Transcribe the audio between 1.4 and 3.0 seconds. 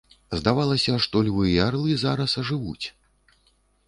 і арлы зараз ажывуць.